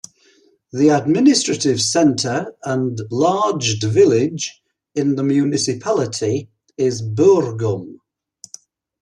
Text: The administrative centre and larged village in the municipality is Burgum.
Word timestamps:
The 0.73 0.89
administrative 0.89 1.79
centre 1.79 2.55
and 2.63 2.97
larged 3.11 3.83
village 3.83 4.63
in 4.95 5.15
the 5.15 5.21
municipality 5.21 6.49
is 6.75 7.03
Burgum. 7.03 7.99